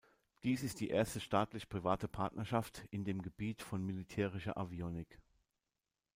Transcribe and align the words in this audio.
Dies 0.41 0.63
ist 0.63 0.79
die 0.79 0.89
erste 0.89 1.19
staatlich-private 1.19 2.07
Partnerschaft 2.07 2.87
in 2.89 3.05
dem 3.05 3.21
Gebiet 3.21 3.61
von 3.61 3.85
militärischer 3.85 4.57
Avionik. 4.57 5.19